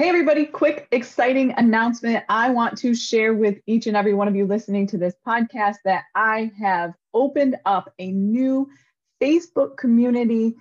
Hey, 0.00 0.08
everybody, 0.08 0.46
quick, 0.46 0.86
exciting 0.92 1.52
announcement. 1.56 2.24
I 2.28 2.50
want 2.50 2.78
to 2.78 2.94
share 2.94 3.34
with 3.34 3.58
each 3.66 3.88
and 3.88 3.96
every 3.96 4.14
one 4.14 4.28
of 4.28 4.36
you 4.36 4.46
listening 4.46 4.86
to 4.86 4.96
this 4.96 5.16
podcast 5.26 5.78
that 5.84 6.04
I 6.14 6.52
have 6.56 6.94
opened 7.14 7.56
up 7.66 7.92
a 7.98 8.12
new 8.12 8.70
Facebook 9.20 9.76
community, 9.76 10.54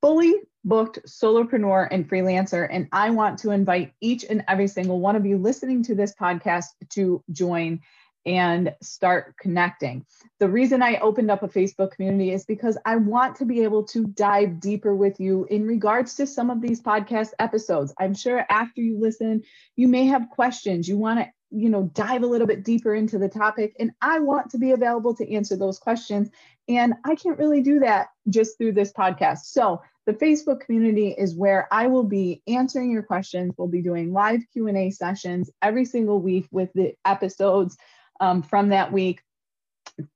fully 0.00 0.36
booked 0.64 1.00
solopreneur 1.06 1.88
and 1.90 2.08
freelancer. 2.08 2.66
And 2.70 2.88
I 2.90 3.10
want 3.10 3.38
to 3.40 3.50
invite 3.50 3.92
each 4.00 4.24
and 4.24 4.42
every 4.48 4.68
single 4.68 5.00
one 5.00 5.16
of 5.16 5.26
you 5.26 5.36
listening 5.36 5.82
to 5.82 5.94
this 5.94 6.14
podcast 6.18 6.68
to 6.92 7.22
join 7.30 7.80
and 8.26 8.74
start 8.82 9.36
connecting. 9.38 10.04
The 10.38 10.48
reason 10.48 10.82
I 10.82 10.96
opened 10.98 11.30
up 11.30 11.42
a 11.42 11.48
Facebook 11.48 11.92
community 11.92 12.32
is 12.32 12.44
because 12.44 12.76
I 12.84 12.96
want 12.96 13.36
to 13.36 13.44
be 13.44 13.62
able 13.62 13.84
to 13.84 14.04
dive 14.06 14.60
deeper 14.60 14.94
with 14.94 15.18
you 15.18 15.46
in 15.50 15.66
regards 15.66 16.14
to 16.16 16.26
some 16.26 16.50
of 16.50 16.60
these 16.60 16.80
podcast 16.80 17.30
episodes. 17.38 17.94
I'm 17.98 18.14
sure 18.14 18.44
after 18.50 18.80
you 18.80 18.98
listen, 18.98 19.42
you 19.76 19.88
may 19.88 20.06
have 20.06 20.28
questions. 20.30 20.88
You 20.88 20.98
want 20.98 21.20
to 21.20 21.26
you 21.50 21.68
know 21.68 21.90
dive 21.94 22.22
a 22.22 22.26
little 22.26 22.46
bit 22.46 22.64
deeper 22.64 22.94
into 22.94 23.18
the 23.18 23.28
topic 23.28 23.74
and 23.78 23.90
i 24.02 24.18
want 24.18 24.50
to 24.50 24.58
be 24.58 24.72
available 24.72 25.14
to 25.14 25.32
answer 25.32 25.56
those 25.56 25.78
questions 25.78 26.28
and 26.68 26.92
i 27.04 27.14
can't 27.14 27.38
really 27.38 27.62
do 27.62 27.78
that 27.80 28.08
just 28.28 28.58
through 28.58 28.72
this 28.72 28.92
podcast 28.92 29.38
so 29.44 29.80
the 30.04 30.12
facebook 30.12 30.60
community 30.60 31.14
is 31.16 31.34
where 31.34 31.66
i 31.72 31.86
will 31.86 32.04
be 32.04 32.42
answering 32.46 32.90
your 32.90 33.02
questions 33.02 33.54
we'll 33.56 33.68
be 33.68 33.82
doing 33.82 34.12
live 34.12 34.42
q&a 34.52 34.90
sessions 34.90 35.50
every 35.62 35.84
single 35.84 36.20
week 36.20 36.46
with 36.50 36.70
the 36.74 36.92
episodes 37.06 37.76
um, 38.20 38.42
from 38.42 38.68
that 38.70 38.92
week. 38.92 39.22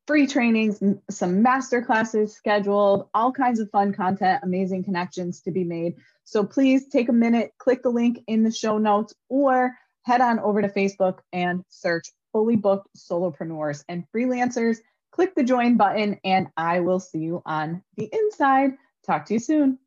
Free 0.06 0.26
trainings, 0.26 0.82
some 1.10 1.42
master 1.42 1.82
classes 1.82 2.34
scheduled, 2.34 3.08
all 3.14 3.32
kinds 3.32 3.58
of 3.58 3.70
fun 3.70 3.92
content, 3.92 4.40
amazing 4.42 4.84
connections 4.84 5.40
to 5.42 5.50
be 5.50 5.64
made. 5.64 5.96
So 6.24 6.44
please 6.44 6.86
take 6.86 7.08
a 7.08 7.12
minute, 7.12 7.52
click 7.58 7.82
the 7.82 7.90
link 7.90 8.22
in 8.28 8.44
the 8.44 8.52
show 8.52 8.78
notes, 8.78 9.12
or 9.28 9.72
head 10.02 10.20
on 10.20 10.38
over 10.38 10.62
to 10.62 10.68
Facebook 10.68 11.18
and 11.32 11.64
search 11.68 12.08
fully 12.32 12.56
booked 12.56 12.88
solopreneurs 12.96 13.84
and 13.88 14.04
freelancers. 14.14 14.78
Click 15.10 15.34
the 15.34 15.44
join 15.44 15.76
button, 15.76 16.18
and 16.24 16.48
I 16.56 16.80
will 16.80 17.00
see 17.00 17.18
you 17.18 17.42
on 17.44 17.82
the 17.96 18.08
inside. 18.12 18.72
Talk 19.04 19.26
to 19.26 19.34
you 19.34 19.40
soon. 19.40 19.78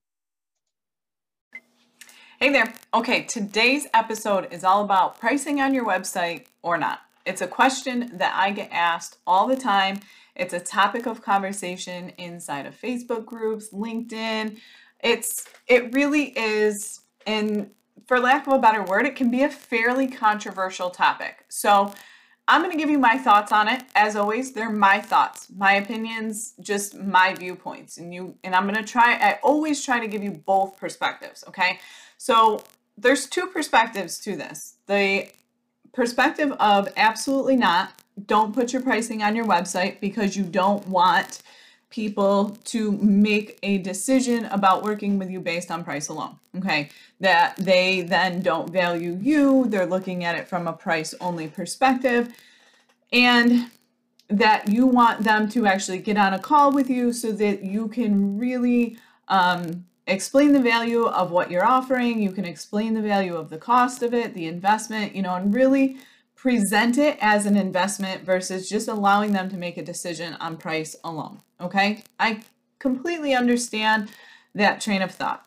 Hey 2.40 2.52
there. 2.52 2.74
Okay, 2.94 3.24
today's 3.24 3.88
episode 3.94 4.52
is 4.52 4.64
all 4.64 4.84
about 4.84 5.20
pricing 5.20 5.62
on 5.62 5.74
your 5.74 5.86
website 5.86 6.46
or 6.62 6.78
not. 6.78 7.00
It's 7.26 7.42
a 7.42 7.48
question 7.48 8.12
that 8.18 8.34
I 8.36 8.52
get 8.52 8.70
asked 8.72 9.18
all 9.26 9.48
the 9.48 9.56
time. 9.56 10.00
It's 10.36 10.54
a 10.54 10.60
topic 10.60 11.06
of 11.06 11.22
conversation 11.22 12.10
inside 12.18 12.66
of 12.66 12.80
Facebook 12.80 13.26
groups, 13.26 13.70
LinkedIn. 13.74 14.58
It's 15.02 15.48
it 15.68 15.94
really 15.94 16.38
is 16.38 17.02
and 17.26 17.72
for 18.08 18.20
lack 18.20 18.46
of 18.48 18.54
a 18.54 18.60
better 18.60 18.84
word, 18.84 19.06
it 19.06 19.16
can 19.16 19.32
be 19.32 19.44
a 19.44 19.50
fairly 19.50 20.08
controversial 20.08 20.90
topic. 20.90 21.46
So, 21.50 21.94
I'm 22.48 22.62
going 22.62 22.72
to 22.72 22.78
give 22.78 22.92
you 22.92 23.00
my 23.00 23.18
thoughts 23.18 23.52
on 23.52 23.68
it. 23.68 23.82
As 23.96 24.16
always, 24.16 24.52
they're 24.52 24.70
my 24.70 25.02
thoughts, 25.02 25.48
my 25.58 25.74
opinions, 25.74 26.54
just 26.60 26.96
my 26.96 27.34
viewpoints. 27.34 27.98
And 27.98 28.14
you 28.14 28.36
and 28.44 28.54
I'm 28.54 28.64
going 28.64 28.76
to 28.76 28.84
try 28.84 29.16
I 29.16 29.40
always 29.42 29.84
try 29.84 30.00
to 30.00 30.08
give 30.08 30.24
you 30.24 30.32
both 30.32 30.78
perspectives, 30.78 31.44
okay? 31.48 31.80
So, 32.18 32.62
there's 32.98 33.26
two 33.28 33.48
perspectives 33.48 34.20
to 34.20 34.36
this. 34.36 34.76
The 34.86 35.28
perspective 35.96 36.52
of 36.54 36.90
absolutely 36.98 37.56
not. 37.56 37.92
Don't 38.28 38.54
put 38.54 38.74
your 38.74 38.82
pricing 38.82 39.24
on 39.24 39.36
your 39.36 39.46
website 39.46 40.00
because 40.00 40.38
you 40.38 40.44
don't 40.44 40.88
want 40.88 41.42
people 41.90 42.58
to 42.66 42.92
make 42.94 43.58
a 43.64 43.78
decision 43.78 44.46
about 44.46 44.84
working 44.84 45.18
with 45.18 45.30
you 45.30 45.40
based 45.40 45.72
on 45.72 45.84
price 45.84 46.10
alone. 46.10 46.38
Okay. 46.58 46.90
That 47.20 47.56
they 47.58 48.02
then 48.02 48.42
don't 48.42 48.70
value 48.70 49.18
you. 49.22 49.66
They're 49.68 49.86
looking 49.86 50.24
at 50.26 50.36
it 50.36 50.48
from 50.48 50.68
a 50.68 50.74
price 50.74 51.14
only 51.22 51.48
perspective. 51.48 52.34
And 53.14 53.72
that 54.28 54.68
you 54.68 54.88
want 54.88 55.24
them 55.24 55.48
to 55.50 55.66
actually 55.68 56.00
get 56.00 56.18
on 56.18 56.34
a 56.34 56.40
call 56.40 56.72
with 56.72 56.90
you 56.90 57.14
so 57.14 57.32
that 57.32 57.64
you 57.64 57.88
can 57.88 58.38
really 58.38 58.98
um, 59.28 59.86
explain 60.08 60.54
the 60.54 60.62
value 60.62 61.06
of 61.06 61.32
what 61.32 61.50
you're 61.50 61.66
offering. 61.66 62.22
You 62.22 62.32
can 62.32 62.46
explain 62.46 62.94
the 62.94 63.02
value 63.02 63.36
of 63.36 63.50
the 63.50 63.58
cost 63.58 64.04
of 64.04 64.14
it, 64.14 64.34
the 64.34 64.48
investment, 64.48 65.16
you 65.16 65.22
know, 65.22 65.36
and 65.36 65.54
really 65.54 65.98
present 66.36 66.98
it 66.98 67.18
as 67.22 67.46
an 67.46 67.58
investment 67.58 68.24
versus 68.24 68.70
just 68.70 68.88
allowing 68.88 69.34
them 69.34 69.50
to 69.50 69.58
make 69.58 69.78
a 69.78 69.84
decision 69.84 70.36
on 70.36 70.58
price 70.58 70.96
alone. 71.04 71.42
Okay. 71.60 72.04
I 72.20 72.42
completely 72.78 73.34
understand 73.34 74.10
that 74.54 74.80
train 74.80 75.02
of 75.02 75.12
thought. 75.12 75.46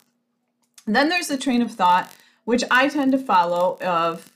Then 0.87 1.09
there's 1.09 1.29
the 1.29 1.37
train 1.37 1.63
of 1.63 1.71
thought, 1.71 2.13
which 2.45 2.65
I 2.71 2.89
tend 2.89 3.13
to 3.13 3.19
follow 3.19 3.79
of 3.81 4.33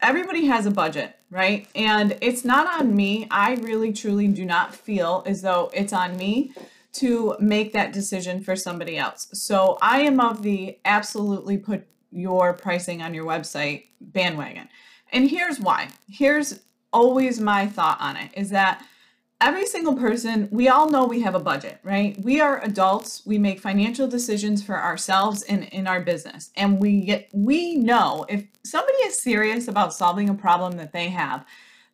everybody 0.00 0.46
has 0.46 0.66
a 0.66 0.70
budget, 0.70 1.16
right? 1.30 1.68
And 1.74 2.16
it's 2.20 2.44
not 2.44 2.80
on 2.80 2.94
me. 2.94 3.26
I 3.30 3.54
really 3.56 3.92
truly 3.92 4.28
do 4.28 4.44
not 4.44 4.74
feel 4.74 5.22
as 5.26 5.42
though 5.42 5.70
it's 5.74 5.92
on 5.92 6.16
me 6.16 6.54
to 6.94 7.36
make 7.40 7.72
that 7.72 7.92
decision 7.92 8.42
for 8.42 8.56
somebody 8.56 8.96
else. 8.96 9.28
So 9.32 9.78
I 9.82 10.02
am 10.02 10.20
of 10.20 10.42
the 10.42 10.78
absolutely 10.84 11.58
put 11.58 11.86
your 12.10 12.52
pricing 12.52 13.02
on 13.02 13.14
your 13.14 13.24
website 13.24 13.86
bandwagon. 14.00 14.68
And 15.12 15.28
here's 15.28 15.60
why. 15.60 15.88
Here's 16.08 16.60
always 16.92 17.40
my 17.40 17.66
thought 17.66 18.00
on 18.00 18.16
it 18.16 18.30
is 18.34 18.50
that 18.50 18.84
every 19.40 19.66
single 19.66 19.94
person, 19.94 20.48
we 20.50 20.68
all 20.68 20.88
know 20.88 21.04
we 21.04 21.20
have 21.20 21.34
a 21.34 21.40
budget, 21.40 21.78
right? 21.82 22.16
We 22.22 22.40
are 22.40 22.62
adults. 22.62 23.22
We 23.26 23.36
make 23.36 23.60
financial 23.60 24.06
decisions 24.06 24.62
for 24.62 24.80
ourselves 24.80 25.42
and 25.42 25.64
in 25.64 25.86
our 25.86 26.00
business. 26.00 26.50
And 26.56 26.80
we 26.80 27.02
get 27.02 27.28
we 27.32 27.76
know 27.76 28.24
if 28.28 28.44
somebody 28.64 28.98
is 28.98 29.18
serious 29.18 29.68
about 29.68 29.92
solving 29.92 30.28
a 30.28 30.34
problem 30.34 30.76
that 30.78 30.92
they 30.92 31.08
have, 31.08 31.44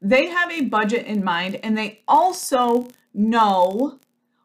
they 0.03 0.27
have 0.27 0.51
a 0.51 0.67
budget 0.67 1.07
in 1.07 1.25
mind 1.25 1.57
and 1.63 1.77
they 1.77 2.03
also 2.07 2.89
know 3.15 3.99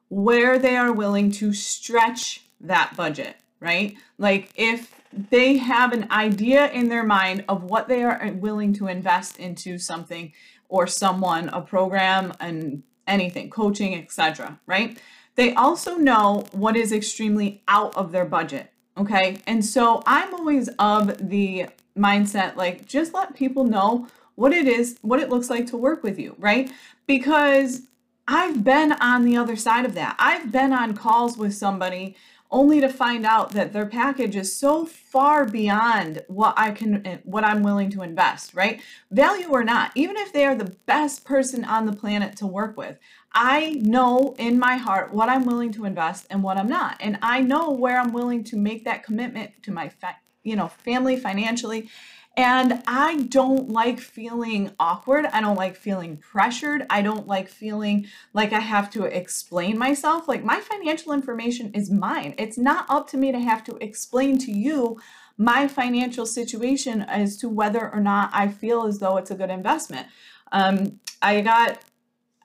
where 0.10 0.60
they 0.60 0.76
are 0.76 0.92
willing 0.92 1.32
to 1.32 1.54
stretch 1.54 2.42
that 2.62 2.94
budget, 2.96 3.36
right? 3.60 3.96
Like 4.18 4.52
if 4.56 4.94
they 5.30 5.58
have 5.58 5.94
an 5.94 6.08
idea 6.12 6.70
in 6.72 6.90
their 6.90 7.04
mind 7.04 7.46
of 7.48 7.64
what 7.64 7.88
they 7.88 8.04
are 8.04 8.22
uh, 8.22 8.32
willing 8.34 8.74
to 8.74 8.88
invest 8.88 9.38
into 9.38 9.78
something 9.78 10.34
or 10.68 10.88
someone, 10.88 11.50
a 11.50 11.62
program 11.62 12.34
and 12.40 12.84
anything, 13.08 13.50
coaching, 13.50 13.96
etc., 13.96 14.60
right? 14.66 14.98
They 15.36 15.54
also 15.54 15.96
know 15.96 16.46
what 16.52 16.76
is 16.76 16.92
extremely 16.92 17.62
out 17.68 17.96
of 17.96 18.12
their 18.12 18.26
budget, 18.26 18.72
okay? 18.98 19.38
And 19.48 19.64
so 19.64 20.02
I'm 20.06 20.34
always 20.34 20.70
of 20.80 21.30
the 21.30 21.68
mindset 21.98 22.56
like 22.56 22.86
just 22.86 23.14
let 23.14 23.36
people 23.36 23.64
know 23.64 24.08
what 24.36 24.52
it 24.52 24.68
is, 24.68 24.98
what 25.02 25.20
it 25.20 25.30
looks 25.30 25.50
like 25.50 25.68
to 25.68 25.78
work 25.78 26.04
with 26.04 26.20
you, 26.20 26.36
right? 26.40 26.72
Because 27.08 27.84
I've 28.28 28.64
been 28.64 28.94
on 28.94 29.24
the 29.24 29.38
other 29.38 29.56
side 29.56 29.86
of 29.86 29.94
that. 29.96 30.16
I've 30.18 30.52
been 30.52 30.74
on 30.74 30.96
calls 30.96 31.38
with 31.38 31.54
somebody 31.54 32.16
only 32.52 32.80
to 32.80 32.90
find 32.90 33.26
out 33.26 33.52
that 33.52 33.74
their 33.74 33.86
package 33.86 34.36
is 34.36 34.56
so 34.56 34.86
far 34.86 35.46
beyond 35.46 36.24
what 36.28 36.54
I 36.58 36.72
can 36.72 37.06
eh, 37.06 37.18
what 37.24 37.44
I'm 37.44 37.64
willing 37.64 37.90
to 37.92 38.02
invest, 38.02 38.54
right? 38.54 38.82
Value 39.12 39.50
or 39.50 39.64
not, 39.64 39.92
even 39.96 40.16
if 40.18 40.32
they 40.32 40.46
are 40.46 40.56
the 40.56 40.76
best 40.86 41.26
person 41.26 41.66
on 41.66 41.86
the 41.86 41.94
planet 41.94 42.36
to 42.38 42.48
work 42.48 42.78
with, 42.78 42.98
I 43.34 43.82
know 43.82 44.36
in 44.38 44.58
my 44.58 44.78
heart 44.78 45.14
what 45.14 45.28
I'm 45.28 45.46
willing 45.46 45.74
to 45.74 45.86
invest 45.86 46.28
and 46.30 46.44
what 46.44 46.58
I'm 46.58 46.70
not. 46.70 46.98
And 47.00 47.18
I 47.22 47.42
know 47.42 47.72
where 47.72 48.00
I'm 48.00 48.14
willing 48.14 48.44
to 48.46 48.58
make 48.58 48.86
that 48.86 49.04
commitment 49.04 49.52
to 49.64 49.72
my 49.72 49.90
fa- 49.90 50.18
you 50.44 50.56
know, 50.56 50.68
family 50.68 51.18
financially 51.18 51.90
and 52.38 52.84
I 52.86 53.24
don't 53.24 53.70
like 53.70 54.00
feeling 54.00 54.72
awkward. 54.80 55.26
I 55.26 55.40
don't 55.40 55.56
like 55.56 55.76
feeling 55.76 56.18
pressured. 56.18 56.86
I 56.90 57.02
don't 57.02 57.28
like 57.28 57.48
feeling 57.48 58.08
like 58.34 58.52
I 58.52 58.60
have 58.60 58.90
to 58.92 59.06
explain 59.06 59.78
myself. 59.78 60.28
Like 60.28 60.44
my 60.44 60.60
financial 60.60 61.14
information 61.14 61.72
is 61.74 61.90
mine. 61.90 62.36
It's 62.38 62.58
not 62.58 62.86
up 62.90 63.10
to 63.12 63.18
me 63.18 63.32
to 63.32 63.40
have 63.40 63.64
to 63.66 63.78
explain 63.78 64.38
to 64.40 64.52
you 64.52 65.00
my 65.38 65.68
financial 65.68 66.26
situation 66.26 67.02
as 67.04 67.38
to 67.38 67.50
whether 67.50 67.90
or 67.94 68.00
not 68.00 68.30
I 68.34 68.50
feel 68.50 68.86
as 68.86 69.00
though 69.00 69.18
it's 69.18 69.32
a 69.32 69.36
good 69.36 69.50
investment. 69.50 70.08
Um, 70.52 71.00
I 71.22 71.42
got 71.42 71.80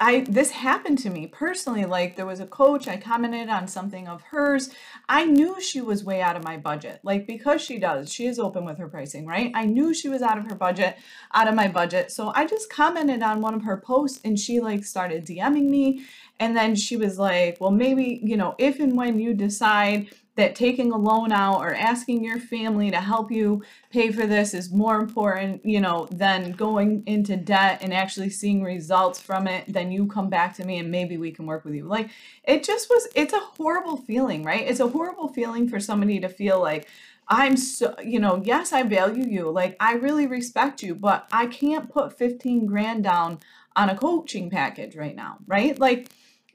I 0.02 0.20
this 0.20 0.50
happened 0.50 0.98
to 1.00 1.10
me 1.10 1.26
personally. 1.26 1.84
Like 1.84 2.16
there 2.16 2.24
was 2.24 2.40
a 2.40 2.46
coach, 2.46 2.88
I 2.88 2.96
commented 2.96 3.50
on 3.50 3.68
something 3.68 4.08
of 4.08 4.22
hers. 4.22 4.70
I 5.10 5.26
knew 5.26 5.60
she 5.60 5.82
was 5.82 6.02
way 6.02 6.22
out 6.22 6.36
of 6.36 6.42
my 6.42 6.56
budget. 6.56 7.00
Like 7.02 7.26
because 7.26 7.60
she 7.60 7.78
does, 7.78 8.10
she 8.10 8.26
is 8.26 8.38
open 8.38 8.64
with 8.64 8.78
her 8.78 8.88
pricing, 8.88 9.26
right? 9.26 9.52
I 9.54 9.66
knew 9.66 9.92
she 9.92 10.08
was 10.08 10.22
out 10.22 10.38
of 10.38 10.48
her 10.48 10.54
budget, 10.54 10.96
out 11.34 11.48
of 11.48 11.54
my 11.54 11.68
budget. 11.68 12.10
So 12.10 12.32
I 12.34 12.46
just 12.46 12.72
commented 12.72 13.22
on 13.22 13.42
one 13.42 13.52
of 13.52 13.62
her 13.64 13.76
posts 13.76 14.20
and 14.24 14.38
she 14.38 14.58
like 14.58 14.84
started 14.84 15.26
DMing 15.26 15.68
me 15.68 16.06
and 16.38 16.56
then 16.56 16.74
she 16.74 16.96
was 16.96 17.18
like, 17.18 17.58
"Well, 17.60 17.70
maybe, 17.70 18.20
you 18.22 18.38
know, 18.38 18.54
if 18.56 18.80
and 18.80 18.96
when 18.96 19.20
you 19.20 19.34
decide 19.34 20.08
that 20.36 20.54
taking 20.54 20.92
a 20.92 20.96
loan 20.96 21.32
out 21.32 21.60
or 21.60 21.74
asking 21.74 22.24
your 22.24 22.38
family 22.38 22.90
to 22.90 23.00
help 23.00 23.30
you 23.30 23.62
pay 23.90 24.10
for 24.12 24.26
this 24.26 24.54
is 24.54 24.70
more 24.72 24.96
important, 24.96 25.64
you 25.64 25.80
know, 25.80 26.08
than 26.12 26.52
going 26.52 27.02
into 27.06 27.36
debt 27.36 27.80
and 27.82 27.92
actually 27.92 28.30
seeing 28.30 28.62
results 28.62 29.20
from 29.20 29.46
it, 29.46 29.64
then 29.68 29.90
you 29.90 30.06
come 30.06 30.30
back 30.30 30.54
to 30.56 30.64
me 30.64 30.78
and 30.78 30.90
maybe 30.90 31.16
we 31.16 31.30
can 31.30 31.46
work 31.46 31.64
with 31.64 31.74
you. 31.74 31.84
Like 31.84 32.10
it 32.44 32.64
just 32.64 32.88
was 32.88 33.08
it's 33.14 33.32
a 33.32 33.40
horrible 33.40 33.96
feeling, 33.96 34.42
right? 34.42 34.66
It's 34.66 34.80
a 34.80 34.88
horrible 34.88 35.28
feeling 35.28 35.68
for 35.68 35.80
somebody 35.80 36.20
to 36.20 36.28
feel 36.28 36.60
like 36.60 36.88
I'm 37.28 37.56
so, 37.56 37.94
you 38.04 38.18
know, 38.18 38.42
yes, 38.44 38.72
I 38.72 38.82
value 38.82 39.26
you. 39.26 39.50
Like 39.50 39.76
I 39.78 39.94
really 39.94 40.26
respect 40.26 40.82
you, 40.82 40.94
but 40.94 41.28
I 41.32 41.46
can't 41.46 41.90
put 41.90 42.18
15 42.18 42.66
grand 42.66 43.04
down 43.04 43.40
on 43.76 43.88
a 43.88 43.96
coaching 43.96 44.50
package 44.50 44.96
right 44.96 45.14
now, 45.14 45.38
right? 45.46 45.78
Like 45.78 46.08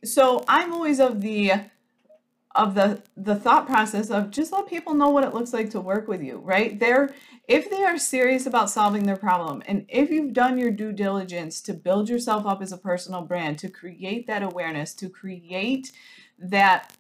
so 0.04 0.44
I'm 0.48 0.71
always 0.71 1.00
of 1.00 1.21
the 1.21 1.54
of 2.56 2.74
the 2.75 3.02
the 3.18 3.36
thought 3.36 3.68
process 3.68 4.10
of 4.10 4.31
just 4.31 4.52
let 4.52 4.68
people 4.68 4.94
know 4.94 5.10
what 5.10 5.24
it 5.24 5.34
looks 5.34 5.54
like 5.54 5.69
to 5.69 5.80
work 5.81 6.07
with 6.07 6.22
you 6.22 6.38
right? 6.38 6.80
They're 6.80 7.13
if 7.48 7.69
they 7.69 7.84
are 7.84 7.98
serious 7.98 8.46
about 8.46 8.69
solving 8.69 9.04
their 9.04 9.18
problem 9.18 9.62
and 9.68 9.86
if 9.90 10.10
you've 10.10 10.34
done 10.34 10.57
your 10.57 10.72
due 10.72 10.92
diligence 10.92 11.62
to 11.62 11.74
build 11.74 12.10
yourself 12.10 12.46
up 12.46 12.62
as 12.62 12.72
a 12.72 12.78
personal 12.78 13.22
brand 13.22 13.60
to 13.60 13.69
create 13.69 14.25
that 14.28 14.42
awareness 14.42 14.94
to 14.96 15.10
create 15.10 15.92
that 16.40 16.96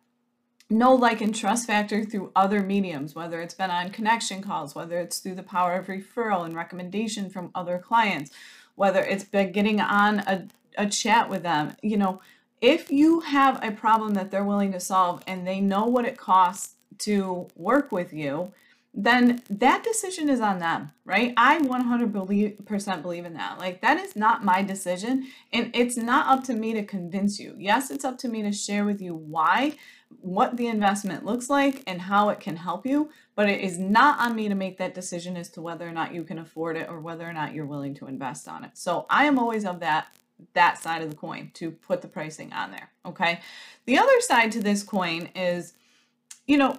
know 0.69 0.93
like 0.93 1.21
and 1.21 1.35
trust 1.35 1.67
factor 1.67 2.03
through 2.03 2.31
other 2.35 2.61
mediums 2.61 3.15
whether 3.15 3.41
it's 3.41 3.53
been 3.53 3.71
on 3.71 3.89
connection 3.89 4.41
calls 4.41 4.75
whether 4.75 4.99
it's 4.99 5.19
through 5.19 5.35
the 5.35 5.43
power 5.43 5.75
of 5.75 5.87
referral 5.87 6.45
and 6.45 6.55
recommendation 6.55 7.29
from 7.29 7.51
other 7.55 7.77
clients 7.77 8.31
whether 8.75 9.03
it's 9.03 9.23
been 9.23 9.51
getting 9.51 9.79
on 9.79 10.19
a, 10.19 10.47
a 10.77 10.87
chat 10.87 11.29
with 11.29 11.43
them 11.43 11.75
you 11.81 11.97
know 11.97 12.19
if 12.65 12.91
you 12.91 13.19
have 13.19 13.63
a 13.63 13.71
problem 13.71 14.15
that 14.15 14.31
they're 14.31 14.43
willing 14.43 14.71
to 14.71 14.79
solve 14.79 15.21
and 15.27 15.45
they 15.45 15.61
know 15.61 15.85
what 15.85 16.03
it 16.03 16.17
costs 16.17 16.73
to 16.97 17.47
work 17.55 17.91
with 17.91 18.11
you, 18.11 18.51
then 18.91 19.43
that 19.51 19.83
decision 19.83 20.29
is 20.29 20.39
on 20.39 20.57
them, 20.57 20.91
right? 21.03 21.31
I 21.37 21.59
100% 21.59 23.01
believe 23.03 23.25
in 23.25 23.33
that. 23.35 23.59
Like, 23.59 23.81
that 23.81 23.99
is 23.99 24.15
not 24.15 24.43
my 24.43 24.63
decision. 24.63 25.27
And 25.53 25.69
it's 25.75 25.95
not 25.95 26.25
up 26.25 26.43
to 26.45 26.55
me 26.55 26.73
to 26.73 26.83
convince 26.83 27.39
you. 27.39 27.53
Yes, 27.59 27.91
it's 27.91 28.05
up 28.05 28.17
to 28.19 28.29
me 28.29 28.41
to 28.41 28.51
share 28.51 28.83
with 28.83 28.99
you 28.99 29.13
why, 29.13 29.75
what 30.21 30.57
the 30.57 30.65
investment 30.65 31.23
looks 31.23 31.51
like, 31.51 31.83
and 31.85 32.01
how 32.01 32.29
it 32.29 32.39
can 32.39 32.55
help 32.55 32.83
you. 32.87 33.11
But 33.35 33.47
it 33.47 33.61
is 33.61 33.77
not 33.77 34.19
on 34.19 34.35
me 34.35 34.49
to 34.49 34.55
make 34.55 34.79
that 34.79 34.95
decision 34.95 35.37
as 35.37 35.49
to 35.49 35.61
whether 35.61 35.87
or 35.87 35.91
not 35.91 36.15
you 36.15 36.23
can 36.23 36.39
afford 36.39 36.77
it 36.77 36.89
or 36.89 36.99
whether 36.99 37.29
or 37.29 37.33
not 37.33 37.53
you're 37.53 37.67
willing 37.67 37.93
to 37.95 38.07
invest 38.07 38.47
on 38.47 38.63
it. 38.63 38.71
So 38.73 39.05
I 39.07 39.25
am 39.25 39.37
always 39.37 39.65
of 39.65 39.81
that 39.81 40.07
that 40.53 40.77
side 40.77 41.01
of 41.01 41.09
the 41.09 41.15
coin 41.15 41.51
to 41.55 41.71
put 41.71 42.01
the 42.01 42.07
pricing 42.07 42.51
on 42.53 42.71
there. 42.71 42.89
Okay. 43.05 43.39
The 43.85 43.97
other 43.97 44.19
side 44.21 44.51
to 44.53 44.61
this 44.61 44.83
coin 44.83 45.29
is, 45.35 45.73
you 46.45 46.57
know, 46.57 46.77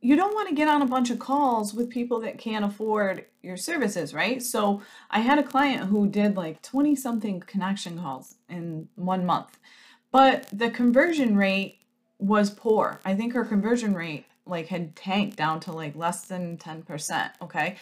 you 0.00 0.16
don't 0.16 0.34
want 0.34 0.48
to 0.48 0.54
get 0.54 0.68
on 0.68 0.82
a 0.82 0.86
bunch 0.86 1.10
of 1.10 1.18
calls 1.18 1.74
with 1.74 1.90
people 1.90 2.20
that 2.20 2.38
can't 2.38 2.64
afford 2.64 3.26
your 3.42 3.56
services, 3.56 4.14
right? 4.14 4.42
So 4.42 4.82
I 5.10 5.20
had 5.20 5.38
a 5.38 5.42
client 5.42 5.90
who 5.90 6.08
did 6.08 6.36
like 6.36 6.62
20 6.62 6.96
something 6.96 7.40
connection 7.40 7.98
calls 7.98 8.36
in 8.48 8.88
one 8.94 9.26
month, 9.26 9.58
but 10.10 10.46
the 10.52 10.70
conversion 10.70 11.36
rate 11.36 11.80
was 12.18 12.50
poor. 12.50 13.00
I 13.04 13.14
think 13.14 13.34
her 13.34 13.44
conversion 13.44 13.94
rate 13.94 14.24
like 14.46 14.68
had 14.68 14.96
tanked 14.96 15.36
down 15.36 15.60
to 15.60 15.72
like 15.72 15.94
less 15.94 16.22
than 16.22 16.56
10%. 16.56 17.30
Okay. 17.42 17.76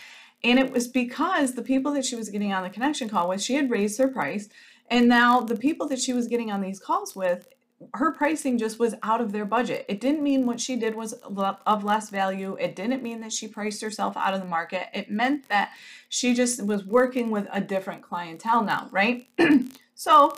And 0.45 0.59
it 0.59 0.71
was 0.71 0.87
because 0.87 1.55
the 1.55 1.63
people 1.63 1.93
that 1.93 2.05
she 2.05 2.17
was 2.17 2.29
getting 2.29 2.53
on 2.53 2.63
the 2.63 2.71
connection 2.71 3.09
call 3.09 3.29
with, 3.29 3.43
she 3.43 3.55
had 3.55 3.71
raised 3.71 3.99
her 3.99 4.09
price 4.09 4.49
and 4.91 5.09
now 5.09 5.41
the 5.41 5.57
people 5.57 5.87
that 5.89 6.01
she 6.01 6.13
was 6.13 6.29
getting 6.29 6.51
on 6.51 6.61
these 6.61 6.81
calls 6.81 7.15
with, 7.15 7.49
her 7.95 8.11
pricing 8.11 8.59
just 8.59 8.79
was 8.79 8.95
out 9.03 9.21
of 9.21 9.33
their 9.33 9.45
budget. 9.45 9.85
It 9.89 10.01
didn't 10.01 10.23
mean 10.23 10.47
what 10.47 10.61
she 10.61 10.77
did 10.77 10.95
was 10.95 11.13
of 11.13 11.85
less 11.85 12.11
value. 12.11 12.57
It 12.59 12.75
didn't 12.75 13.03
mean 13.03 13.21
that 13.21 13.33
she 13.33 13.47
priced 13.47 13.83
herself 13.83 14.17
out 14.17 14.35
of 14.35 14.41
the 14.41 14.47
market. 14.47 14.89
It 14.93 15.11
meant 15.11 15.49
that 15.49 15.71
she 16.09 16.35
just 16.35 16.65
was 16.65 16.85
working 16.85 17.31
with 17.31 17.47
a 17.53 17.61
different 17.61 18.03
clientele 18.03 18.65
now, 18.65 18.89
right? 18.91 19.29
so 19.95 20.37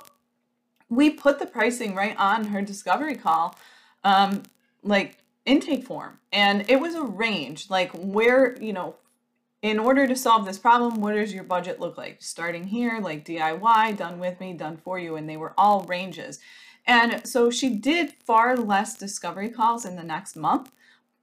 we 0.90 1.10
put 1.10 1.38
the 1.38 1.46
pricing 1.46 1.94
right 1.94 2.16
on 2.18 2.44
her 2.46 2.60
discovery 2.60 3.14
call, 3.14 3.56
um, 4.04 4.42
like 4.82 5.16
intake 5.46 5.84
form. 5.84 6.18
And 6.32 6.68
it 6.68 6.78
was 6.78 6.94
a 6.94 7.02
range, 7.02 7.70
like 7.70 7.90
where, 7.92 8.60
you 8.60 8.74
know, 8.74 8.96
in 9.62 9.78
order 9.78 10.06
to 10.06 10.16
solve 10.16 10.46
this 10.46 10.58
problem, 10.58 11.00
what 11.00 11.14
does 11.14 11.34
your 11.34 11.44
budget 11.44 11.80
look 11.80 11.98
like? 11.98 12.22
Starting 12.22 12.64
here, 12.64 12.98
like 13.00 13.24
DIY, 13.24 13.96
done 13.96 14.18
with 14.18 14.40
me, 14.40 14.54
done 14.54 14.78
for 14.78 14.98
you, 14.98 15.16
and 15.16 15.28
they 15.28 15.36
were 15.36 15.52
all 15.58 15.82
ranges. 15.84 16.38
And 16.86 17.26
so 17.26 17.50
she 17.50 17.68
did 17.68 18.14
far 18.24 18.56
less 18.56 18.96
discovery 18.96 19.50
calls 19.50 19.84
in 19.84 19.96
the 19.96 20.02
next 20.02 20.34
month, 20.34 20.72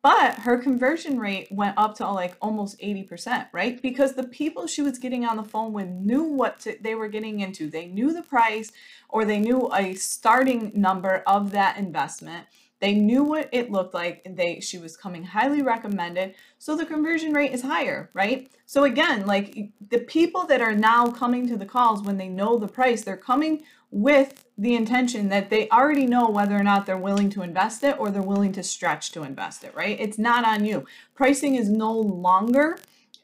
but 0.03 0.35
her 0.35 0.57
conversion 0.59 1.19
rate 1.19 1.47
went 1.51 1.77
up 1.77 1.95
to 1.95 2.09
like 2.09 2.37
almost 2.39 2.79
80%, 2.79 3.47
right? 3.51 3.81
Because 3.81 4.13
the 4.13 4.27
people 4.27 4.67
she 4.67 4.83
was 4.83 4.99
getting 4.99 5.25
on 5.25 5.35
the 5.35 5.43
phone 5.43 5.73
with 5.73 5.87
knew 5.87 6.23
what 6.23 6.59
to, 6.61 6.77
they 6.79 6.93
were 6.93 7.07
getting 7.07 7.39
into. 7.39 7.69
They 7.69 7.87
knew 7.87 8.13
the 8.13 8.21
price 8.21 8.71
or 9.09 9.25
they 9.25 9.39
knew 9.39 9.73
a 9.73 9.95
starting 9.95 10.71
number 10.75 11.23
of 11.25 11.51
that 11.51 11.77
investment 11.77 12.45
they 12.79 12.93
knew 12.93 13.23
what 13.23 13.49
it 13.51 13.71
looked 13.71 13.93
like. 13.93 14.25
They 14.29 14.59
she 14.59 14.77
was 14.77 14.95
coming 14.95 15.23
highly 15.23 15.61
recommended. 15.61 16.35
So 16.59 16.75
the 16.75 16.85
conversion 16.85 17.33
rate 17.33 17.51
is 17.51 17.61
higher, 17.61 18.09
right? 18.13 18.51
So 18.65 18.83
again, 18.83 19.25
like 19.25 19.71
the 19.89 19.99
people 19.99 20.45
that 20.45 20.61
are 20.61 20.75
now 20.75 21.11
coming 21.11 21.47
to 21.47 21.57
the 21.57 21.65
calls 21.65 22.03
when 22.03 22.17
they 22.17 22.27
know 22.27 22.57
the 22.57 22.67
price, 22.67 23.03
they're 23.03 23.17
coming 23.17 23.63
with 23.89 24.45
the 24.57 24.75
intention 24.75 25.29
that 25.29 25.49
they 25.49 25.69
already 25.69 26.05
know 26.05 26.29
whether 26.29 26.55
or 26.55 26.63
not 26.63 26.85
they're 26.85 26.97
willing 26.97 27.29
to 27.29 27.41
invest 27.41 27.83
it 27.83 27.97
or 27.99 28.09
they're 28.09 28.21
willing 28.21 28.51
to 28.51 28.63
stretch 28.63 29.11
to 29.11 29.23
invest 29.23 29.63
it, 29.63 29.73
right? 29.75 29.97
It's 29.99 30.17
not 30.17 30.45
on 30.45 30.65
you. 30.65 30.85
Pricing 31.15 31.55
is 31.55 31.69
no 31.69 31.91
longer 31.91 32.77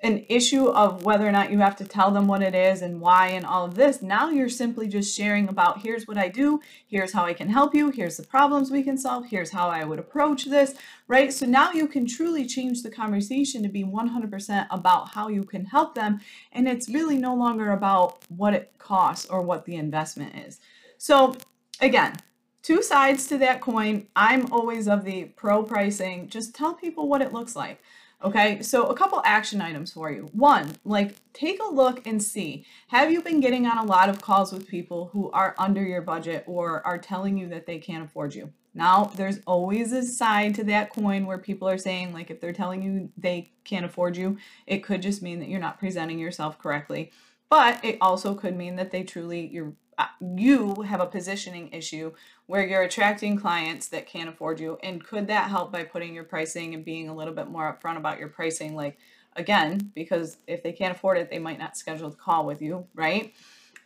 an 0.03 0.25
issue 0.27 0.67
of 0.67 1.05
whether 1.05 1.25
or 1.25 1.31
not 1.31 1.49
you 1.49 1.59
have 1.59 1.77
to 1.77 1.85
tell 1.85 2.11
them 2.11 2.27
what 2.27 2.43
it 2.43 2.53
is 2.53 2.81
and 2.81 2.99
why 2.99 3.29
and 3.29 3.45
all 3.45 3.63
of 3.63 3.75
this. 3.75 4.01
Now 4.01 4.29
you're 4.29 4.49
simply 4.49 4.89
just 4.89 5.15
sharing 5.15 5.47
about 5.47 5.81
here's 5.81 6.05
what 6.05 6.17
I 6.17 6.27
do, 6.27 6.59
here's 6.85 7.13
how 7.13 7.23
I 7.23 7.33
can 7.33 7.47
help 7.47 7.73
you, 7.73 7.89
here's 7.89 8.17
the 8.17 8.27
problems 8.27 8.69
we 8.69 8.83
can 8.83 8.97
solve, 8.97 9.27
here's 9.27 9.51
how 9.51 9.69
I 9.69 9.85
would 9.85 9.99
approach 9.99 10.43
this, 10.43 10.75
right? 11.07 11.31
So 11.31 11.45
now 11.45 11.71
you 11.71 11.87
can 11.87 12.05
truly 12.05 12.45
change 12.45 12.83
the 12.83 12.91
conversation 12.91 13.63
to 13.63 13.69
be 13.69 13.85
100% 13.85 14.67
about 14.69 15.09
how 15.09 15.29
you 15.29 15.45
can 15.45 15.63
help 15.63 15.95
them. 15.95 16.19
And 16.51 16.67
it's 16.67 16.89
really 16.89 17.17
no 17.17 17.33
longer 17.33 17.71
about 17.71 18.25
what 18.27 18.53
it 18.53 18.73
costs 18.77 19.25
or 19.27 19.41
what 19.41 19.63
the 19.63 19.77
investment 19.77 20.35
is. 20.35 20.59
So 20.97 21.37
again, 21.79 22.17
two 22.61 22.83
sides 22.83 23.25
to 23.27 23.37
that 23.37 23.61
coin. 23.61 24.07
I'm 24.17 24.51
always 24.51 24.89
of 24.89 25.05
the 25.05 25.25
pro 25.37 25.63
pricing. 25.63 26.27
Just 26.27 26.53
tell 26.53 26.73
people 26.73 27.07
what 27.07 27.21
it 27.21 27.31
looks 27.31 27.55
like. 27.55 27.81
Okay, 28.23 28.61
so 28.61 28.85
a 28.87 28.95
couple 28.95 29.21
action 29.25 29.59
items 29.59 29.91
for 29.91 30.09
you. 30.09 30.29
One, 30.31 30.77
like 30.85 31.15
take 31.33 31.61
a 31.61 31.69
look 31.69 32.07
and 32.07 32.23
see 32.23 32.65
have 32.87 33.11
you 33.11 33.21
been 33.21 33.41
getting 33.41 33.67
on 33.67 33.77
a 33.77 33.83
lot 33.83 34.07
of 34.07 34.21
calls 34.21 34.53
with 34.53 34.67
people 34.67 35.09
who 35.11 35.29
are 35.31 35.53
under 35.57 35.83
your 35.83 36.01
budget 36.01 36.45
or 36.47 36.85
are 36.87 36.97
telling 36.97 37.37
you 37.37 37.49
that 37.49 37.65
they 37.65 37.79
can't 37.79 38.05
afford 38.05 38.33
you? 38.33 38.53
Now, 38.73 39.11
there's 39.15 39.39
always 39.45 39.91
a 39.91 40.03
side 40.03 40.55
to 40.55 40.63
that 40.63 40.89
coin 40.89 41.25
where 41.25 41.37
people 41.37 41.69
are 41.69 41.77
saying, 41.77 42.11
like, 42.11 42.31
if 42.31 42.41
they're 42.41 42.53
telling 42.53 42.81
you 42.81 43.09
they 43.17 43.51
can't 43.65 43.85
afford 43.85 44.17
you, 44.17 44.37
it 44.65 44.79
could 44.79 45.01
just 45.01 45.21
mean 45.21 45.39
that 45.39 45.49
you're 45.49 45.59
not 45.59 45.77
presenting 45.77 46.17
yourself 46.17 46.57
correctly. 46.57 47.11
But 47.49 47.83
it 47.85 47.99
also 48.01 48.33
could 48.33 48.55
mean 48.55 48.77
that 48.77 48.89
they 48.89 49.03
truly, 49.03 49.45
you're 49.45 49.73
Uh, 49.97 50.05
you 50.35 50.81
have 50.81 51.01
a 51.01 51.05
positioning 51.05 51.69
issue 51.71 52.11
where 52.47 52.65
you're 52.65 52.83
attracting 52.83 53.37
clients 53.37 53.87
that 53.87 54.07
can't 54.07 54.29
afford 54.29 54.59
you 54.59 54.77
and 54.83 55.03
could 55.03 55.27
that 55.27 55.49
help 55.49 55.71
by 55.71 55.83
putting 55.83 56.13
your 56.13 56.23
pricing 56.23 56.73
and 56.73 56.83
being 56.83 57.09
a 57.09 57.15
little 57.15 57.33
bit 57.33 57.47
more 57.47 57.77
upfront 57.77 57.97
about 57.97 58.19
your 58.19 58.29
pricing? 58.29 58.75
Like 58.75 58.97
again 59.35 59.91
because 59.95 60.37
if 60.47 60.63
they 60.63 60.71
can't 60.71 60.95
afford 60.95 61.17
it 61.17 61.29
they 61.29 61.39
might 61.39 61.59
not 61.59 61.77
schedule 61.77 62.09
the 62.09 62.15
call 62.15 62.45
with 62.45 62.61
you 62.61 62.85
right? 62.93 63.33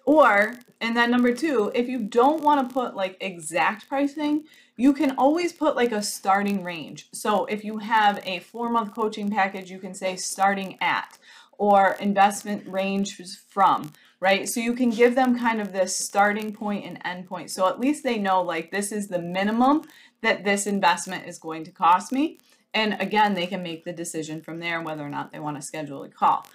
Or 0.05 0.53
and 0.79 0.95
then 0.95 1.11
number 1.11 1.33
two 1.33 1.71
if 1.75 1.87
you 1.87 1.99
don't 1.99 2.43
want 2.43 2.67
to 2.67 2.73
put 2.73 2.95
like 2.95 3.17
exact 3.21 3.87
pricing 3.89 4.45
you 4.75 4.93
can 4.93 5.11
always 5.17 5.53
put 5.53 5.75
like 5.75 5.91
a 5.91 6.03
starting 6.03 6.63
range. 6.63 7.07
So 7.11 7.45
if 7.45 7.63
you 7.63 7.79
have 7.79 8.21
a 8.25 8.39
four 8.39 8.69
month 8.69 8.93
coaching 8.93 9.29
package 9.29 9.71
you 9.71 9.79
can 9.79 9.93
say 9.93 10.15
starting 10.15 10.77
at 10.81 11.17
or 11.57 11.97
investment 11.99 12.67
range 12.67 13.17
from 13.49 13.91
right? 14.19 14.49
So 14.49 14.59
you 14.59 14.73
can 14.73 14.89
give 14.89 15.15
them 15.15 15.37
kind 15.37 15.61
of 15.61 15.73
this 15.73 15.95
starting 15.95 16.51
point 16.51 16.85
and 16.85 16.99
end 17.05 17.27
point. 17.27 17.51
So 17.51 17.67
at 17.67 17.79
least 17.79 18.03
they 18.03 18.17
know 18.17 18.41
like 18.41 18.71
this 18.71 18.91
is 18.91 19.07
the 19.07 19.19
minimum 19.19 19.83
that 20.21 20.43
this 20.43 20.65
investment 20.65 21.27
is 21.27 21.37
going 21.37 21.63
to 21.65 21.71
cost 21.71 22.11
me. 22.11 22.39
And 22.73 22.99
again, 22.99 23.33
they 23.33 23.47
can 23.47 23.63
make 23.63 23.83
the 23.83 23.93
decision 23.93 24.41
from 24.41 24.59
there 24.59 24.81
whether 24.81 25.03
or 25.03 25.09
not 25.09 25.31
they 25.31 25.39
want 25.39 25.57
to 25.57 25.61
schedule 25.61 26.03
a 26.03 26.09
call. 26.09 26.45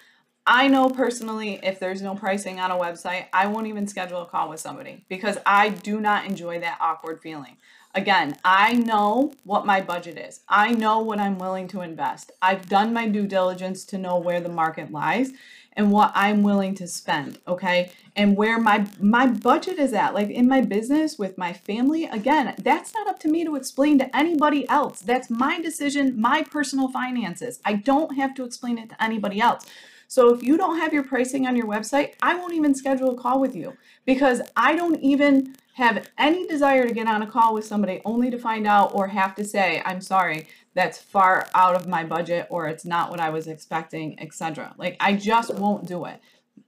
I 0.47 0.67
know 0.67 0.89
personally 0.89 1.61
if 1.63 1.79
there's 1.79 2.03
no 2.03 2.17
pricing 2.17 2.59
on 2.59 2.73
a 2.73 2.77
website, 2.77 3.27
I 3.33 3.47
won't 3.47 3.69
even 3.69 3.87
schedule 3.87 4.23
a 4.23 4.27
call 4.27 4.49
with 4.49 4.59
somebody 4.59 5.05
because 5.09 5.39
I 5.47 5.69
do 5.69 6.01
not 6.01 6.27
enjoy 6.27 6.59
that 6.61 6.79
awkward 6.81 7.21
feeling. 7.21 7.59
Again, 7.95 8.37
I 8.45 8.73
know 8.73 9.35
what 9.45 9.67
my 9.67 9.81
budget 9.81 10.19
is. 10.19 10.41
I 10.49 10.73
know 10.73 10.99
what 11.01 11.21
I'm 11.21 11.39
willing 11.39 11.69
to 11.69 11.83
invest. 11.83 12.33
I've 12.41 12.69
done 12.69 12.93
my 12.93 13.07
due 13.07 13.27
diligence 13.27 13.85
to 13.87 13.99
know 13.99 14.19
where 14.19 14.41
the 14.41 14.49
market 14.49 14.91
lies 14.91 15.33
and 15.75 15.91
what 15.91 16.13
I'm 16.15 16.43
willing 16.43 16.75
to 16.77 16.87
spend, 16.87 17.39
okay? 17.47 17.93
And 18.15 18.37
where 18.37 18.59
my 18.59 18.87
my 19.01 19.27
budget 19.27 19.79
is 19.79 19.93
at, 19.93 20.15
like 20.15 20.29
in 20.29 20.49
my 20.49 20.61
business 20.61 21.19
with 21.19 21.39
my 21.39 21.53
family, 21.53 22.05
again, 22.05 22.55
that's 22.59 22.95
not 22.95 23.09
up 23.09 23.19
to 23.21 23.29
me 23.29 23.45
to 23.45 23.57
explain 23.57 23.99
to 23.99 24.17
anybody 24.17 24.69
else. 24.69 25.01
That's 25.01 25.31
my 25.31 25.61
decision, 25.61 26.21
my 26.21 26.43
personal 26.43 26.89
finances. 26.89 27.61
I 27.65 27.75
don't 27.75 28.17
have 28.17 28.35
to 28.35 28.45
explain 28.45 28.79
it 28.79 28.91
to 28.91 29.03
anybody 29.03 29.41
else. 29.41 29.67
So 30.09 30.35
if 30.35 30.43
you 30.43 30.59
don't 30.59 30.79
have 30.79 30.93
your 30.93 31.05
pricing 31.05 31.47
on 31.47 31.57
your 31.57 31.67
website, 31.67 32.13
I 32.21 32.35
won't 32.35 32.53
even 32.53 32.75
schedule 32.75 33.13
a 33.13 33.17
call 33.17 33.41
with 33.41 33.57
you 33.57 33.79
because 34.05 34.43
I 34.55 34.77
don't 34.77 35.01
even 35.01 35.57
have 35.75 36.07
any 36.19 36.47
desire 36.47 36.87
to 36.87 36.93
get 36.93 37.07
on 37.07 37.23
a 37.23 37.27
call 37.27 37.55
with 37.55 37.65
somebody 37.65 38.03
only 38.05 38.31
to 38.31 38.39
find 38.39 38.67
out 38.67 38.95
or 38.95 39.07
have 39.07 39.35
to 39.37 39.45
say, 39.45 39.81
I'm 39.87 40.03
sorry, 40.03 40.47
that's 40.75 40.99
far 40.99 41.49
out 41.55 41.75
of 41.75 41.87
my 41.87 42.05
budget 42.05 42.47
or 42.51 42.67
it's 42.67 42.85
not 42.85 43.11
what 43.11 43.21
I 43.21 43.31
was 43.31 43.47
expecting, 43.47 44.19
etc. 44.21 44.75
Like 44.79 44.97
I 45.01 45.15
just 45.15 45.55
won't 45.55 45.87
do 45.87 46.05
it. 46.07 46.21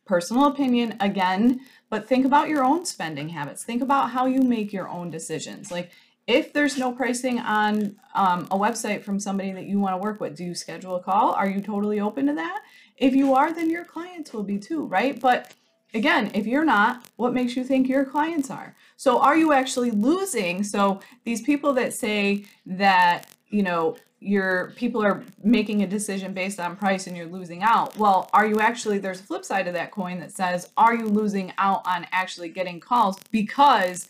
Personal 0.04 0.46
opinion 0.46 0.96
again, 1.00 1.60
but 1.88 2.08
think 2.08 2.26
about 2.26 2.48
your 2.48 2.62
own 2.62 2.84
spending 2.84 3.30
habits. 3.30 3.64
Think 3.64 3.82
about 3.82 4.10
how 4.10 4.26
you 4.26 4.42
make 4.42 4.72
your 4.72 4.88
own 4.88 5.10
decisions. 5.10 5.70
Like 5.70 5.90
if 6.26 6.52
there's 6.52 6.78
no 6.78 6.92
pricing 6.92 7.38
on 7.38 7.96
um, 8.14 8.46
a 8.50 8.58
website 8.58 9.02
from 9.02 9.20
somebody 9.20 9.52
that 9.52 9.64
you 9.64 9.78
want 9.78 9.94
to 9.94 9.98
work 9.98 10.20
with, 10.20 10.36
do 10.36 10.44
you 10.44 10.54
schedule 10.54 10.96
a 10.96 11.02
call? 11.02 11.32
Are 11.32 11.48
you 11.48 11.60
totally 11.60 12.00
open 12.00 12.26
to 12.26 12.34
that? 12.34 12.62
If 12.96 13.14
you 13.14 13.34
are, 13.34 13.52
then 13.52 13.70
your 13.70 13.84
clients 13.84 14.32
will 14.32 14.42
be 14.42 14.58
too, 14.58 14.86
right? 14.86 15.18
But 15.20 15.52
again, 15.92 16.30
if 16.34 16.46
you're 16.46 16.64
not, 16.64 17.04
what 17.16 17.34
makes 17.34 17.56
you 17.56 17.64
think 17.64 17.88
your 17.88 18.04
clients 18.04 18.50
are? 18.50 18.74
So 18.96 19.20
are 19.20 19.36
you 19.36 19.52
actually 19.52 19.90
losing? 19.90 20.64
So 20.64 21.00
these 21.24 21.42
people 21.42 21.72
that 21.74 21.92
say 21.92 22.46
that, 22.66 23.26
you 23.48 23.62
know, 23.62 23.96
your 24.20 24.72
people 24.76 25.02
are 25.02 25.22
making 25.42 25.82
a 25.82 25.86
decision 25.86 26.32
based 26.32 26.58
on 26.58 26.76
price 26.76 27.06
and 27.06 27.16
you're 27.16 27.26
losing 27.26 27.62
out. 27.62 27.96
Well, 27.98 28.30
are 28.32 28.46
you 28.46 28.60
actually 28.60 28.98
there's 28.98 29.20
a 29.20 29.24
flip 29.24 29.44
side 29.44 29.68
of 29.68 29.74
that 29.74 29.90
coin 29.90 30.18
that 30.20 30.32
says 30.32 30.70
are 30.76 30.94
you 30.94 31.06
losing 31.06 31.52
out 31.58 31.82
on 31.86 32.06
actually 32.10 32.48
getting 32.48 32.80
calls 32.80 33.18
because 33.30 34.08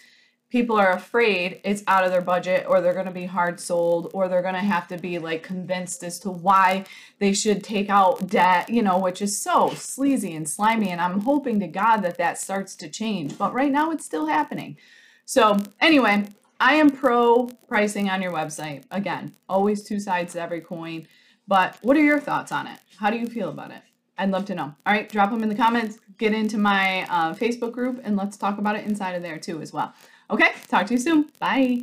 people 0.54 0.76
are 0.76 0.92
afraid 0.92 1.60
it's 1.64 1.82
out 1.88 2.04
of 2.04 2.12
their 2.12 2.20
budget 2.20 2.64
or 2.68 2.80
they're 2.80 2.94
going 2.94 3.06
to 3.06 3.10
be 3.10 3.26
hard 3.26 3.58
sold 3.58 4.08
or 4.14 4.28
they're 4.28 4.40
going 4.40 4.54
to 4.54 4.60
have 4.60 4.86
to 4.86 4.96
be 4.96 5.18
like 5.18 5.42
convinced 5.42 6.04
as 6.04 6.20
to 6.20 6.30
why 6.30 6.84
they 7.18 7.32
should 7.32 7.64
take 7.64 7.90
out 7.90 8.28
debt, 8.28 8.68
you 8.70 8.80
know, 8.80 8.96
which 8.96 9.20
is 9.20 9.36
so 9.36 9.70
sleazy 9.70 10.32
and 10.32 10.48
slimy. 10.48 10.90
And 10.90 11.00
I'm 11.00 11.22
hoping 11.22 11.58
to 11.58 11.66
God 11.66 12.02
that 12.02 12.18
that 12.18 12.38
starts 12.38 12.76
to 12.76 12.88
change. 12.88 13.36
But 13.36 13.52
right 13.52 13.72
now 13.72 13.90
it's 13.90 14.04
still 14.04 14.26
happening. 14.26 14.76
So, 15.24 15.58
anyway, 15.80 16.28
I 16.64 16.76
am 16.76 16.88
pro 16.88 17.50
pricing 17.68 18.08
on 18.08 18.22
your 18.22 18.32
website. 18.32 18.84
Again, 18.90 19.34
always 19.50 19.82
two 19.82 20.00
sides 20.00 20.32
to 20.32 20.40
every 20.40 20.62
coin. 20.62 21.06
But 21.46 21.76
what 21.82 21.94
are 21.94 22.02
your 22.02 22.18
thoughts 22.18 22.52
on 22.52 22.66
it? 22.66 22.78
How 22.96 23.10
do 23.10 23.18
you 23.18 23.26
feel 23.26 23.50
about 23.50 23.70
it? 23.70 23.82
I'd 24.16 24.30
love 24.30 24.46
to 24.46 24.54
know. 24.54 24.74
All 24.86 24.94
right, 24.94 25.06
drop 25.06 25.30
them 25.30 25.42
in 25.42 25.50
the 25.50 25.54
comments, 25.54 25.98
get 26.16 26.32
into 26.32 26.56
my 26.56 27.02
uh, 27.10 27.34
Facebook 27.34 27.72
group, 27.72 28.00
and 28.02 28.16
let's 28.16 28.38
talk 28.38 28.56
about 28.56 28.76
it 28.76 28.86
inside 28.86 29.12
of 29.12 29.20
there 29.20 29.38
too 29.38 29.60
as 29.60 29.74
well. 29.74 29.92
Okay, 30.30 30.52
talk 30.68 30.86
to 30.86 30.94
you 30.94 31.00
soon. 31.00 31.30
Bye. 31.38 31.82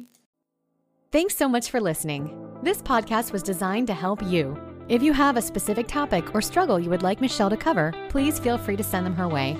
Thanks 1.11 1.37
so 1.37 1.47
much 1.47 1.69
for 1.69 1.79
listening. 1.79 2.49
This 2.63 2.81
podcast 2.81 3.31
was 3.31 3.43
designed 3.43 3.85
to 3.85 3.93
help 3.93 4.23
you. 4.23 4.57
If 4.89 5.03
you 5.03 5.13
have 5.13 5.37
a 5.37 5.43
specific 5.43 5.87
topic 5.87 6.33
or 6.33 6.41
struggle 6.41 6.79
you 6.79 6.89
would 6.89 7.03
like 7.03 7.21
Michelle 7.21 7.51
to 7.51 7.57
cover, 7.57 7.93
please 8.09 8.39
feel 8.39 8.57
free 8.57 8.77
to 8.77 8.83
send 8.83 9.05
them 9.05 9.13
her 9.13 9.27
way. 9.27 9.59